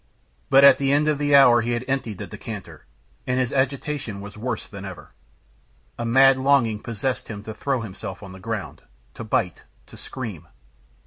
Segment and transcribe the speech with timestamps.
[0.49, 2.87] But at the end of an hour he had emptied the decanter,
[3.27, 5.11] and his agitation was worse than ever.
[5.99, 8.81] A mad longing possessed him to throw himself on the ground,
[9.13, 10.47] to bite, to scream.